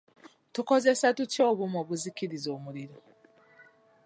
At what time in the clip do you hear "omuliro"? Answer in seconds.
2.57-2.97